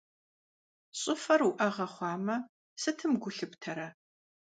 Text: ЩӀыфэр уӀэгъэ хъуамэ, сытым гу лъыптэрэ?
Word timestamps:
ЩӀыфэр 0.99 1.41
уӀэгъэ 1.49 1.87
хъуамэ, 1.93 2.35
сытым 2.81 3.11
гу 3.21 3.29
лъыптэрэ? 3.35 3.87